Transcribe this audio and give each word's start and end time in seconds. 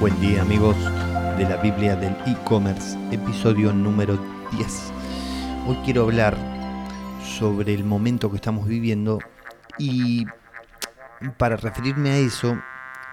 Buen 0.00 0.20
día 0.20 0.42
amigos 0.42 0.76
de 1.36 1.42
la 1.42 1.56
Biblia 1.56 1.96
del 1.96 2.12
e-commerce, 2.24 2.96
episodio 3.10 3.72
número 3.72 4.16
10. 4.52 4.92
Hoy 5.66 5.76
quiero 5.84 6.04
hablar 6.04 6.36
sobre 7.20 7.74
el 7.74 7.82
momento 7.82 8.30
que 8.30 8.36
estamos 8.36 8.68
viviendo 8.68 9.18
y 9.76 10.24
para 11.36 11.56
referirme 11.56 12.10
a 12.10 12.16
eso, 12.18 12.56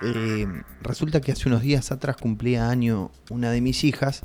eh, 0.04 0.46
resulta 0.80 1.22
que 1.22 1.32
hace 1.32 1.50
unos 1.50 1.64
días 1.64 1.92
atrás 1.92 2.18
cumplía 2.18 2.70
año 2.70 3.10
una 3.32 3.50
de 3.50 3.62
mis 3.62 3.84
hijas 3.84 4.22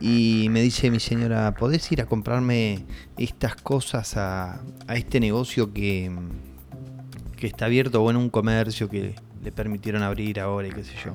y 0.00 0.46
me 0.48 0.62
dice 0.62 0.90
mi 0.90 1.00
señora, 1.00 1.52
¿podés 1.52 1.92
ir 1.92 2.00
a 2.00 2.06
comprarme 2.06 2.86
estas 3.18 3.56
cosas 3.56 4.16
a, 4.16 4.62
a 4.86 4.96
este 4.96 5.20
negocio 5.20 5.74
que, 5.74 6.10
que 7.36 7.46
está 7.46 7.66
abierto, 7.66 8.00
bueno, 8.00 8.20
un 8.20 8.30
comercio 8.30 8.88
que 8.88 9.16
le 9.42 9.52
permitieron 9.52 10.02
abrir 10.02 10.40
ahora 10.40 10.68
y 10.68 10.70
qué 10.70 10.82
sé 10.82 10.94
yo? 11.04 11.14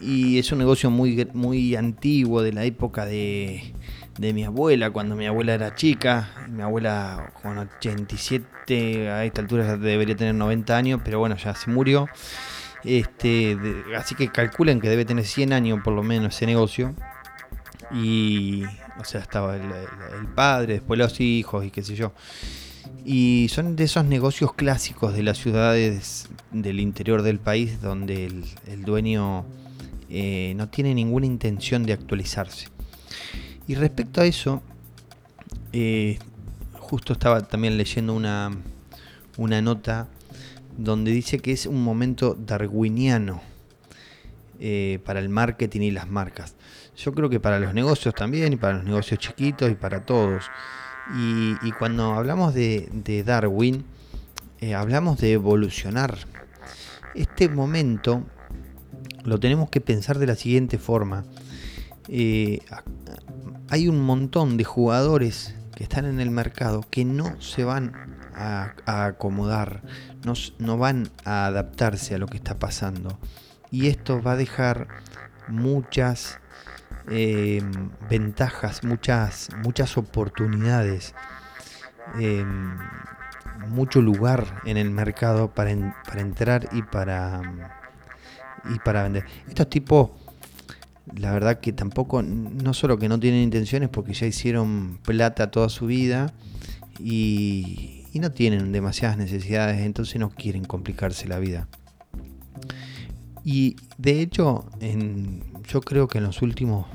Y 0.00 0.38
es 0.38 0.50
un 0.50 0.58
negocio 0.58 0.90
muy, 0.90 1.28
muy 1.34 1.76
antiguo 1.76 2.42
de 2.42 2.52
la 2.52 2.64
época 2.64 3.04
de, 3.04 3.74
mi 4.18 4.44
abuela, 4.44 4.90
cuando 4.90 5.14
mi 5.14 5.26
abuela 5.26 5.54
era 5.54 5.74
chica. 5.74 6.46
Mi 6.48 6.62
abuela 6.62 7.32
con 7.42 7.58
87, 7.58 9.10
a 9.10 9.24
esta 9.24 9.42
altura 9.42 9.76
debería 9.76 10.16
tener 10.16 10.34
90 10.34 10.76
años, 10.76 11.00
pero 11.04 11.18
bueno, 11.18 11.36
ya 11.36 11.54
se 11.54 11.70
murió. 11.70 12.08
Este, 12.82 13.58
así 13.96 14.14
que 14.14 14.28
calculen 14.28 14.80
que 14.80 14.88
debe 14.88 15.04
tener 15.04 15.26
100 15.26 15.52
años 15.52 15.80
por 15.84 15.92
lo 15.92 16.02
menos 16.02 16.34
ese 16.34 16.46
negocio. 16.46 16.94
Y, 17.92 18.62
o 18.98 19.04
sea, 19.04 19.20
estaba 19.20 19.56
el, 19.56 20.28
padre, 20.34 20.74
después 20.74 20.98
los 20.98 21.20
hijos 21.20 21.64
y 21.64 21.70
qué 21.70 21.82
sé 21.82 21.94
yo. 21.94 22.12
Y 23.04 23.48
son 23.50 23.76
de 23.76 23.84
esos 23.84 24.04
negocios 24.06 24.54
clásicos 24.54 25.14
de 25.14 25.22
las 25.22 25.38
ciudades 25.38 26.28
del 26.52 26.80
interior 26.80 27.22
del 27.22 27.38
país 27.38 27.80
donde 27.80 28.26
el 28.66 28.84
dueño 28.84 29.44
eh, 30.12 30.54
no 30.56 30.68
tiene 30.68 30.92
ninguna 30.92 31.24
intención 31.24 31.84
de 31.84 31.92
actualizarse. 31.92 32.66
Y 33.68 33.76
respecto 33.76 34.20
a 34.20 34.26
eso, 34.26 34.60
eh, 35.72 36.18
justo 36.72 37.12
estaba 37.12 37.42
también 37.42 37.78
leyendo 37.78 38.12
una, 38.14 38.50
una 39.36 39.62
nota 39.62 40.08
donde 40.76 41.12
dice 41.12 41.38
que 41.38 41.52
es 41.52 41.66
un 41.66 41.84
momento 41.84 42.34
darwiniano 42.34 43.40
eh, 44.58 44.98
para 45.04 45.20
el 45.20 45.28
marketing 45.28 45.82
y 45.82 45.90
las 45.92 46.08
marcas. 46.08 46.56
Yo 46.96 47.12
creo 47.12 47.30
que 47.30 47.38
para 47.38 47.60
los 47.60 47.72
negocios 47.72 48.12
también, 48.12 48.52
y 48.52 48.56
para 48.56 48.74
los 48.74 48.84
negocios 48.84 49.20
chiquitos 49.20 49.70
y 49.70 49.76
para 49.76 50.04
todos. 50.04 50.50
Y, 51.16 51.54
cuando 51.78 52.14
hablamos 52.14 52.52
de, 52.52 52.88
de 52.92 53.22
Darwin, 53.22 53.84
hablamos 54.76 55.18
de 55.18 55.32
evolucionar. 55.32 56.18
Este 57.14 57.48
momento 57.48 58.24
lo 59.24 59.38
tenemos 59.40 59.70
que 59.70 59.80
pensar 59.80 60.18
de 60.18 60.26
la 60.26 60.34
siguiente 60.34 60.78
forma. 60.78 61.24
Eh, 62.08 62.60
hay 63.68 63.88
un 63.88 64.00
montón 64.00 64.56
de 64.56 64.64
jugadores 64.64 65.54
que 65.74 65.84
están 65.84 66.04
en 66.04 66.20
el 66.20 66.30
mercado 66.30 66.84
que 66.90 67.04
no 67.04 67.40
se 67.40 67.64
van 67.64 67.92
a, 68.34 68.74
acomodar, 68.86 69.82
no, 70.24 70.32
no, 70.58 70.78
van 70.78 71.10
a 71.24 71.46
adaptarse 71.46 72.14
a 72.14 72.18
lo 72.18 72.26
que 72.26 72.36
está 72.36 72.58
pasando. 72.58 73.18
Y 73.70 73.88
esto 73.88 74.22
va 74.22 74.32
a 74.32 74.36
dejar 74.36 74.88
muchas 75.48 76.38
eh, 77.10 77.62
ventajas, 78.08 78.84
muchas, 78.84 79.48
muchas 79.62 79.96
oportunidades, 79.96 81.14
eh, 82.18 82.44
mucho 83.68 84.00
lugar 84.00 84.60
en 84.64 84.76
el 84.76 84.90
mercado 84.90 85.52
para, 85.52 86.02
para 86.06 86.20
entrar 86.20 86.68
y 86.72 86.82
para 86.82 87.79
y 88.64 88.78
para 88.80 89.02
vender. 89.02 89.24
Estos 89.48 89.68
tipos, 89.70 90.10
la 91.16 91.32
verdad 91.32 91.60
que 91.60 91.72
tampoco, 91.72 92.22
no 92.22 92.74
solo 92.74 92.98
que 92.98 93.08
no 93.08 93.18
tienen 93.18 93.42
intenciones 93.42 93.88
porque 93.88 94.12
ya 94.12 94.26
hicieron 94.26 94.98
plata 95.04 95.50
toda 95.50 95.68
su 95.68 95.86
vida 95.86 96.32
y, 96.98 97.96
no 98.14 98.32
tienen 98.32 98.72
demasiadas 98.72 99.16
necesidades, 99.16 99.80
entonces 99.80 100.18
no 100.18 100.30
quieren 100.30 100.64
complicarse 100.64 101.28
la 101.28 101.38
vida. 101.38 101.68
Y 103.44 103.76
de 103.96 104.20
hecho, 104.20 104.66
en, 104.80 105.42
yo 105.66 105.80
creo 105.80 106.06
que 106.08 106.18
en 106.18 106.24
los 106.24 106.42
últimos 106.42 106.86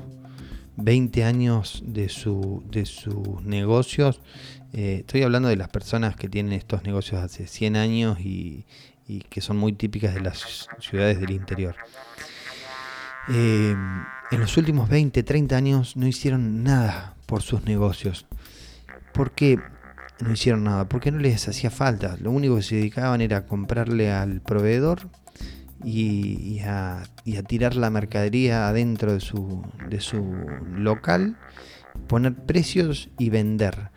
20 0.76 1.24
años 1.24 1.82
de, 1.84 2.08
su, 2.08 2.62
de 2.70 2.86
sus 2.86 3.42
negocios, 3.42 4.20
eh, 4.72 4.98
estoy 5.00 5.22
hablando 5.22 5.48
de 5.48 5.56
las 5.56 5.68
personas 5.68 6.16
que 6.16 6.28
tienen 6.28 6.52
estos 6.52 6.84
negocios 6.84 7.22
hace 7.22 7.46
100 7.46 7.76
años 7.76 8.20
y, 8.20 8.66
y 9.08 9.20
que 9.20 9.40
son 9.40 9.56
muy 9.56 9.72
típicas 9.72 10.14
de 10.14 10.20
las 10.20 10.68
ciudades 10.80 11.20
del 11.20 11.30
interior. 11.30 11.76
Eh, 13.28 13.74
en 14.30 14.40
los 14.40 14.56
últimos 14.56 14.88
20, 14.88 15.22
30 15.22 15.56
años 15.56 15.96
no 15.96 16.06
hicieron 16.06 16.62
nada 16.62 17.14
por 17.26 17.42
sus 17.42 17.64
negocios. 17.64 18.26
¿Por 19.12 19.32
qué 19.32 19.58
no 20.20 20.32
hicieron 20.32 20.64
nada? 20.64 20.88
Porque 20.88 21.10
no 21.10 21.18
les 21.18 21.48
hacía 21.48 21.70
falta. 21.70 22.16
Lo 22.20 22.30
único 22.30 22.56
que 22.56 22.62
se 22.62 22.76
dedicaban 22.76 23.20
era 23.20 23.38
a 23.38 23.46
comprarle 23.46 24.12
al 24.12 24.40
proveedor 24.40 25.08
y, 25.84 26.60
a, 26.60 27.04
tirar 27.46 27.76
la 27.76 27.90
mercadería 27.90 28.68
adentro 28.68 29.12
de 29.12 29.20
su, 29.20 29.64
de 29.88 30.00
su 30.00 30.22
local, 30.74 31.36
poner 32.08 32.34
precios 32.34 33.10
y 33.18 33.30
vender. 33.30 33.90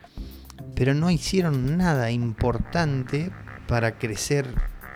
Pero 0.74 0.94
no 0.94 1.10
hicieron 1.10 1.76
nada 1.76 2.10
importante 2.10 3.30
para 3.66 3.98
crecer 3.98 4.46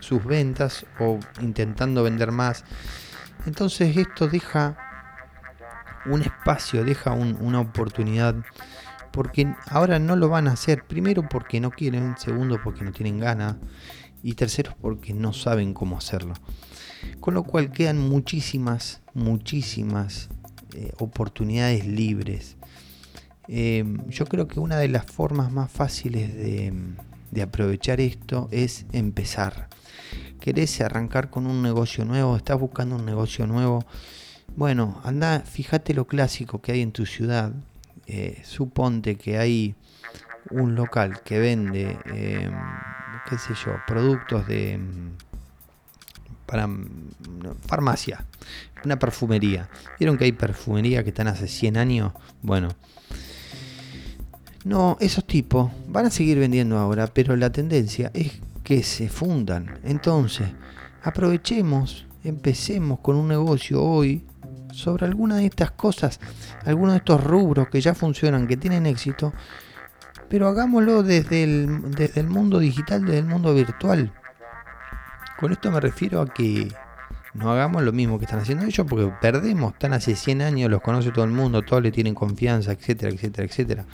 sus 0.04 0.24
ventas 0.24 0.86
o 1.00 1.18
intentando 1.40 2.02
vender 2.02 2.30
más. 2.30 2.64
Entonces 3.46 3.96
esto 3.96 4.28
deja 4.28 4.76
un 6.06 6.22
espacio, 6.22 6.84
deja 6.84 7.12
una 7.12 7.60
oportunidad, 7.60 8.36
porque 9.12 9.52
ahora 9.68 9.98
no 9.98 10.16
lo 10.16 10.28
van 10.28 10.48
a 10.48 10.52
hacer, 10.52 10.84
primero 10.84 11.28
porque 11.28 11.60
no 11.60 11.70
quieren, 11.70 12.14
segundo 12.18 12.60
porque 12.62 12.84
no 12.84 12.92
tienen 12.92 13.18
ganas 13.18 13.56
y 14.22 14.34
tercero 14.34 14.74
porque 14.80 15.14
no 15.14 15.32
saben 15.32 15.74
cómo 15.74 15.98
hacerlo. 15.98 16.34
Con 17.20 17.34
lo 17.34 17.44
cual 17.44 17.70
quedan 17.70 17.98
muchísimas, 17.98 19.02
muchísimas 19.12 20.28
eh, 20.74 20.92
oportunidades 20.98 21.86
libres. 21.86 22.56
Eh, 23.48 23.84
yo 24.08 24.24
creo 24.26 24.48
que 24.48 24.58
una 24.58 24.78
de 24.78 24.88
las 24.88 25.04
formas 25.04 25.52
más 25.52 25.70
fáciles 25.70 26.34
de, 26.34 26.72
de 27.34 27.42
aprovechar 27.42 28.00
esto 28.00 28.48
es 28.50 28.86
empezar 28.92 29.68
querés 30.44 30.78
arrancar 30.82 31.30
con 31.30 31.46
un 31.46 31.62
negocio 31.62 32.04
nuevo, 32.04 32.36
estás 32.36 32.60
buscando 32.60 32.96
un 32.96 33.06
negocio 33.06 33.46
nuevo, 33.46 33.82
bueno, 34.56 35.00
anda, 35.02 35.40
fíjate 35.40 35.94
lo 35.94 36.06
clásico 36.06 36.60
que 36.60 36.72
hay 36.72 36.82
en 36.82 36.92
tu 36.92 37.06
ciudad. 37.06 37.52
Eh, 38.06 38.42
suponte 38.44 39.16
que 39.16 39.38
hay 39.38 39.74
un 40.50 40.74
local 40.74 41.22
que 41.22 41.38
vende, 41.38 41.98
em, 42.04 42.52
qué 43.28 43.38
sé 43.38 43.54
yo, 43.64 43.72
productos 43.86 44.46
de 44.46 44.74
em, 44.74 45.12
para 46.44 46.66
mm, 46.66 47.10
farmacia, 47.66 48.26
una 48.84 48.98
perfumería. 48.98 49.70
¿Vieron 49.98 50.18
que 50.18 50.24
hay 50.24 50.32
perfumería 50.32 51.02
que 51.02 51.08
están 51.08 51.28
hace 51.28 51.48
100 51.48 51.78
años? 51.78 52.12
Bueno, 52.42 52.68
no, 54.64 54.96
esos 54.98 55.26
tipos 55.26 55.70
van 55.88 56.06
a 56.06 56.10
seguir 56.10 56.38
vendiendo 56.38 56.78
ahora, 56.78 57.06
pero 57.06 57.36
la 57.36 57.50
tendencia 57.50 58.10
es 58.14 58.40
que 58.62 58.82
se 58.82 59.10
fundan. 59.10 59.78
Entonces, 59.84 60.48
aprovechemos, 61.02 62.06
empecemos 62.24 63.00
con 63.00 63.16
un 63.16 63.28
negocio 63.28 63.82
hoy 63.82 64.24
sobre 64.72 65.04
alguna 65.06 65.36
de 65.36 65.46
estas 65.46 65.70
cosas, 65.70 66.18
algunos 66.64 66.94
de 66.94 66.98
estos 66.98 67.22
rubros 67.22 67.68
que 67.68 67.82
ya 67.82 67.94
funcionan, 67.94 68.46
que 68.46 68.56
tienen 68.56 68.86
éxito, 68.86 69.34
pero 70.30 70.48
hagámoslo 70.48 71.02
desde 71.02 71.44
el, 71.44 71.90
desde 71.90 72.22
el 72.22 72.28
mundo 72.28 72.58
digital, 72.58 73.04
desde 73.04 73.18
el 73.18 73.26
mundo 73.26 73.54
virtual. 73.54 74.12
Con 75.38 75.52
esto 75.52 75.70
me 75.70 75.80
refiero 75.80 76.22
a 76.22 76.26
que 76.26 76.72
no 77.34 77.52
hagamos 77.52 77.82
lo 77.82 77.92
mismo 77.92 78.18
que 78.18 78.24
están 78.24 78.40
haciendo 78.40 78.64
ellos 78.64 78.86
porque 78.88 79.12
perdemos, 79.20 79.74
están 79.74 79.92
hace 79.92 80.16
100 80.16 80.40
años, 80.40 80.70
los 80.70 80.80
conoce 80.80 81.10
todo 81.10 81.24
el 81.24 81.32
mundo, 81.32 81.60
todos 81.62 81.82
le 81.82 81.92
tienen 81.92 82.14
confianza, 82.14 82.72
etcétera, 82.72 83.12
etcétera, 83.12 83.46
etcétera. 83.46 83.84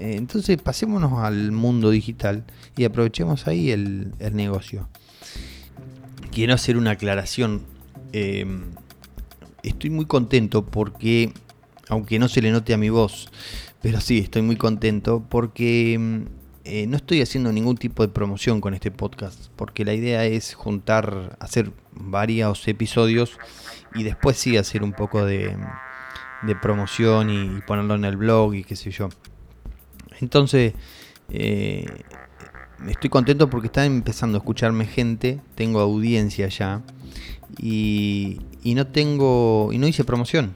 Eh, 0.00 0.16
entonces 0.16 0.56
pasémonos 0.56 1.12
al 1.18 1.52
mundo 1.52 1.90
digital 1.90 2.44
y 2.74 2.84
aprovechemos 2.84 3.46
ahí 3.46 3.70
el, 3.70 4.12
negocio. 4.32 4.88
Quiero 6.32 6.54
hacer 6.54 6.78
una 6.78 6.92
aclaración. 6.92 7.62
Eh, 8.14 8.46
estoy 9.62 9.90
muy 9.90 10.06
contento 10.06 10.64
porque, 10.64 11.34
aunque 11.88 12.18
no 12.18 12.28
se 12.28 12.40
le 12.40 12.50
note 12.50 12.72
a 12.72 12.78
mi 12.78 12.88
voz, 12.88 13.28
pero 13.82 14.00
sí, 14.00 14.18
estoy 14.18 14.40
muy 14.40 14.56
contento 14.56 15.22
porque 15.28 16.24
eh, 16.64 16.86
no 16.86 16.96
estoy 16.96 17.20
haciendo 17.20 17.52
ningún 17.52 17.76
tipo 17.76 18.02
de 18.02 18.08
promoción 18.08 18.62
con 18.62 18.72
este 18.72 18.90
podcast, 18.90 19.48
porque 19.56 19.84
la 19.84 19.92
idea 19.92 20.24
es 20.24 20.54
juntar, 20.54 21.36
hacer 21.40 21.72
varios 21.92 22.66
episodios 22.68 23.38
y 23.94 24.02
después 24.02 24.38
sí 24.38 24.56
hacer 24.56 24.82
un 24.82 24.92
poco 24.92 25.26
de, 25.26 25.56
promoción 26.62 27.28
y 27.28 27.60
ponerlo 27.66 27.96
en 27.96 28.06
el 28.06 28.16
blog 28.16 28.54
y 28.54 28.64
qué 28.64 28.76
sé 28.76 28.90
yo. 28.90 29.10
Entonces, 30.20 30.74
eh, 31.30 31.86
estoy 32.88 33.10
contento 33.10 33.50
porque 33.50 33.66
está 33.66 33.84
empezando 33.84 34.38
a 34.38 34.40
escucharme 34.40 34.86
gente, 34.86 35.40
tengo 35.54 35.80
audiencia 35.80 36.48
ya. 36.48 36.82
Y, 37.58 38.40
no 38.64 38.86
tengo 38.86 39.70
y 39.72 39.78
no 39.78 39.86
hice 39.86 40.04
promoción. 40.04 40.54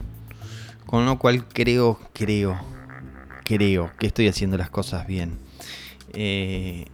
Con 0.86 1.06
lo 1.06 1.18
cual 1.18 1.46
creo, 1.48 1.98
creo, 2.12 2.60
creo 3.44 3.90
que 3.98 4.06
estoy 4.06 4.28
haciendo 4.28 4.56
las 4.56 4.70
cosas 4.70 5.06
bien. 5.06 5.38
Eh, 6.12 6.86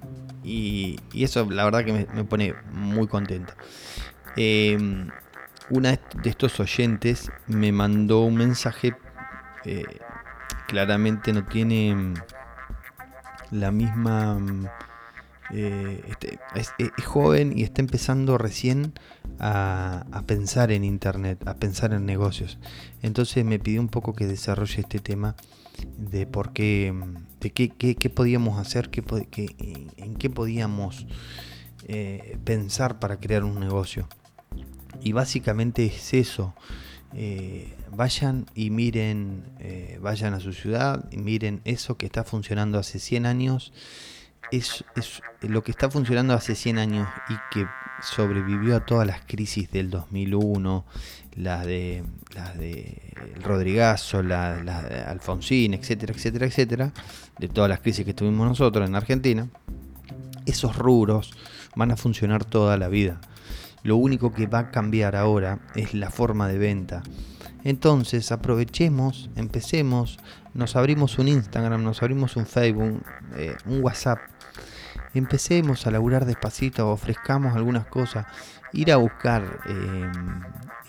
y, 0.43 0.99
eso 1.15 1.49
la 1.51 1.65
verdad 1.65 1.85
que 1.85 1.93
me, 1.93 2.25
pone 2.25 2.55
muy 2.73 3.07
contento. 3.07 3.53
Eh, 4.37 4.79
una 5.71 5.91
de 5.91 6.31
estos 6.31 6.59
oyentes 6.61 7.31
me 7.47 7.73
mandó 7.73 8.23
un 8.23 8.37
mensaje, 8.37 8.97
eh, 9.65 9.85
claramente 10.67 11.33
no 11.33 11.45
tiene 11.45 12.15
la 13.51 13.71
misma... 13.71 14.39
Mm, 14.39 14.67
este, 15.53 16.39
es, 16.55 16.73
joven 17.05 17.59
y 17.59 17.65
está 17.65 17.81
empezando 17.81 18.39
recién 18.39 18.93
a, 19.41 20.23
pensar 20.27 20.71
en 20.71 20.85
internet, 20.85 21.43
a 21.47 21.55
pensar 21.55 21.93
en 21.93 22.07
negocios. 22.07 22.59
Entonces 23.03 23.45
me 23.45 23.59
pidió 23.59 23.81
un 23.81 23.89
poco 23.89 24.15
que 24.15 24.27
desarrolle 24.27 24.81
este 24.81 25.01
tema 25.01 25.35
de 25.99 26.27
por 26.27 26.53
qué, 26.53 26.95
de 27.41 27.51
qué, 27.51 28.11
podíamos 28.11 28.59
hacer, 28.59 28.91
qué, 28.91 29.03
en 29.97 30.15
qué 30.17 30.31
podíamos 30.31 31.07
eh, 31.89 32.39
pensar 32.45 33.01
para 33.01 33.19
crear 33.19 33.43
un 33.43 33.59
negocio. 33.59 34.09
Y 35.03 35.13
básicamente 35.13 35.87
es 35.87 36.15
eso. 36.15 36.55
Eh, 37.15 37.75
vayan 37.91 38.47
y 38.55 38.71
miren, 38.71 39.43
eh, 39.59 39.99
vayan 40.01 40.35
a 40.35 40.41
su 40.41 40.53
ciudad 40.53 41.05
y 41.11 41.17
miren 41.17 41.61
eso 41.65 41.97
que 41.97 42.07
está 42.07 42.25
funcionando 42.25 42.79
hace 42.79 42.99
100 42.99 43.27
años. 43.27 43.73
Es, 44.53 44.85
lo 45.43 45.63
que 45.63 45.71
está 45.71 45.91
funcionando 45.91 46.35
hace 46.35 46.55
100 46.55 46.79
años 46.79 47.09
y 47.29 47.35
que 47.53 47.67
sobrevivió 48.03 48.77
a 48.77 48.85
todas 48.85 49.07
las 49.07 49.21
crisis 49.23 49.71
del 49.71 49.91
2001, 49.91 50.85
las 51.37 51.67
de, 51.67 52.03
las 52.35 52.59
de 52.59 53.13
Rodrigazo, 53.45 54.23
las 54.23 54.65
de 54.65 55.01
Alfonsín, 55.03 55.75
etcétera, 55.75 56.15
etcétera, 56.15 56.47
etcétera, 56.47 56.93
de 57.39 57.49
todas 57.49 57.71
las 57.71 57.81
crisis 57.81 58.05
que 58.05 58.15
tuvimos 58.15 58.49
nosotros 58.49 58.89
en 58.89 58.97
Argentina, 58.97 59.49
esos 60.47 60.77
rubros 60.77 61.33
van 61.77 61.93
a 61.93 61.97
funcionar 61.97 62.45
toda 62.45 62.77
la 62.77 62.89
vida. 62.89 63.21
Lo 63.83 63.97
único 63.97 64.33
que 64.33 64.47
va 64.47 64.59
a 64.59 64.71
cambiar 64.71 65.17
ahora 65.17 65.59
es 65.75 65.95
la 65.95 66.11
forma 66.11 66.49
de 66.49 66.59
venta. 66.59 67.03
Entonces 67.65 68.33
aprovechemos, 68.33 69.31
empecemos, 69.37 70.19
nos 70.55 70.77
abrimos 70.77 71.19
un 71.19 71.29
Instagram, 71.29 71.83
nos 71.83 72.03
abrimos 72.03 72.37
un 72.37 72.47
Facebook, 72.47 73.03
eh, 73.37 73.55
un 73.67 73.83
WhatsApp 73.83 74.19
empecemos 75.15 75.87
a 75.87 75.91
laburar 75.91 76.25
despacito, 76.25 76.91
ofrezcamos 76.91 77.57
algunas 77.57 77.87
cosas, 77.87 78.27
ir 78.73 78.93
a 78.93 78.97
buscar, 78.97 79.61
eh, 79.67 80.11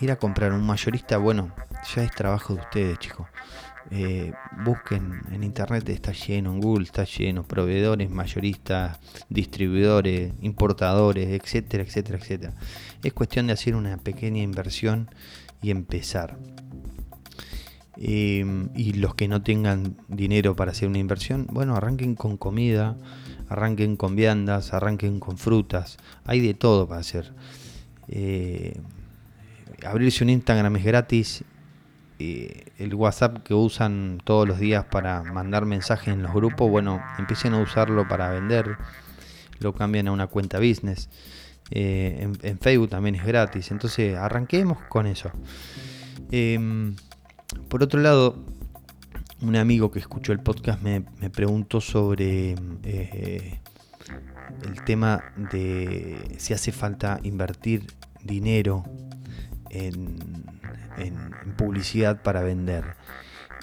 ir 0.00 0.12
a 0.12 0.16
comprar 0.16 0.52
un 0.52 0.64
mayorista, 0.64 1.16
bueno, 1.18 1.50
ya 1.94 2.04
es 2.04 2.10
trabajo 2.12 2.54
de 2.54 2.60
ustedes, 2.60 2.98
chicos. 2.98 3.26
Eh, 3.90 4.32
busquen 4.64 5.22
en 5.32 5.42
internet, 5.42 5.88
está 5.88 6.12
lleno, 6.12 6.52
en 6.52 6.60
Google 6.60 6.84
está 6.84 7.04
lleno, 7.04 7.42
proveedores, 7.42 8.10
mayoristas, 8.10 8.98
distribuidores, 9.28 10.32
importadores, 10.40 11.28
etcétera, 11.28 11.82
etcétera, 11.82 12.18
etcétera. 12.18 12.54
Es 13.02 13.12
cuestión 13.12 13.48
de 13.48 13.54
hacer 13.54 13.74
una 13.74 13.96
pequeña 13.98 14.42
inversión 14.42 15.10
y 15.60 15.70
empezar. 15.70 16.38
Eh, 17.98 18.44
y 18.74 18.94
los 18.94 19.14
que 19.14 19.28
no 19.28 19.42
tengan 19.42 19.96
dinero 20.08 20.56
para 20.56 20.70
hacer 20.70 20.88
una 20.88 20.98
inversión, 20.98 21.46
bueno, 21.50 21.76
arranquen 21.76 22.14
con 22.14 22.36
comida, 22.36 22.96
arranquen 23.48 23.96
con 23.96 24.16
viandas, 24.16 24.72
arranquen 24.72 25.20
con 25.20 25.36
frutas, 25.36 25.98
hay 26.24 26.40
de 26.40 26.54
todo 26.54 26.88
para 26.88 27.00
hacer. 27.00 27.32
Eh, 28.08 28.80
abrirse 29.84 30.24
un 30.24 30.30
Instagram 30.30 30.76
es 30.76 30.84
gratis, 30.84 31.44
el 32.78 32.94
WhatsApp 32.94 33.42
que 33.42 33.54
usan 33.54 34.20
todos 34.24 34.46
los 34.46 34.58
días 34.58 34.84
para 34.84 35.22
mandar 35.22 35.64
mensajes 35.66 36.14
en 36.14 36.22
los 36.22 36.32
grupos, 36.32 36.70
bueno, 36.70 37.02
empiecen 37.18 37.54
a 37.54 37.58
usarlo 37.60 38.06
para 38.08 38.30
vender, 38.30 38.76
lo 39.60 39.74
cambian 39.74 40.08
a 40.08 40.12
una 40.12 40.26
cuenta 40.26 40.58
business. 40.58 41.08
Eh, 41.70 42.30
en, 42.42 42.58
Facebook 42.58 42.90
también 42.90 43.14
es 43.14 43.24
gratis, 43.24 43.70
entonces 43.70 44.16
arranquemos 44.16 44.78
con 44.88 45.06
eso. 45.06 45.30
Em, 46.30 46.94
por 47.68 47.82
otro 47.82 48.00
lado, 48.00 48.44
un 49.40 49.56
amigo 49.56 49.90
que 49.90 49.98
escuchó 49.98 50.32
el 50.32 50.40
podcast 50.40 50.82
me, 50.82 51.00
preguntó 51.30 51.80
sobre 51.80 52.54
eh, 52.84 53.60
el 54.64 54.84
tema 54.84 55.22
de 55.50 56.36
si 56.38 56.54
hace 56.54 56.72
falta 56.72 57.20
invertir 57.22 57.86
dinero 58.22 58.84
en, 59.72 60.18
publicidad 61.56 62.22
para 62.22 62.42
vender. 62.42 62.96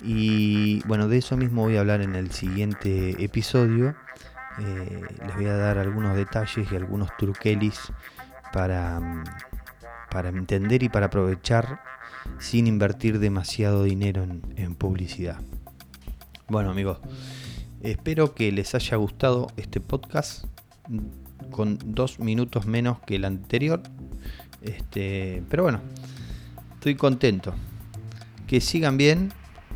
Y 0.01 0.81
bueno, 0.87 1.07
de 1.07 1.17
eso 1.17 1.37
mismo 1.37 1.63
voy 1.63 1.77
a 1.77 1.79
hablar 1.81 2.01
en 2.01 2.15
el 2.15 2.31
siguiente 2.31 3.23
episodio. 3.23 3.95
Eh, 4.59 5.01
les 5.25 5.35
voy 5.35 5.45
a 5.45 5.55
dar 5.55 5.77
algunos 5.77 6.15
detalles 6.15 6.71
y 6.71 6.75
algunos 6.75 7.09
truquelis 7.17 7.91
para, 8.53 9.23
para 10.11 10.29
entender 10.29 10.83
y 10.83 10.89
para 10.89 11.07
aprovechar 11.07 11.81
sin 12.39 12.67
invertir 12.67 13.19
demasiado 13.19 13.83
dinero 13.83 14.25
en 14.55 14.75
publicidad. 14.75 15.39
Bueno 16.47 16.71
amigos, 16.71 16.99
espero 17.81 18.33
que 18.33 18.51
les 18.51 18.73
haya 18.75 18.97
gustado 18.97 19.47
este 19.55 19.79
podcast 19.79 20.45
con 21.51 21.77
dos 21.85 22.19
minutos 22.19 22.65
menos 22.65 22.99
que 23.05 23.15
el 23.15 23.25
anterior. 23.25 23.81
Este, 24.61 25.43
pero 25.49 25.63
bueno, 25.63 25.81
estoy 26.75 26.95
contento. 26.95 27.53
Que 28.47 28.61
sigan 28.61 28.97
bien. 28.97 29.31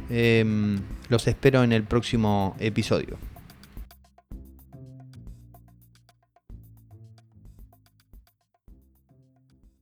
Em, 0.10 0.80
los 1.10 1.28
espero 1.28 1.64
en 1.64 1.72
el 1.72 1.84
próximo 1.84 2.56
episodio. 2.60 3.18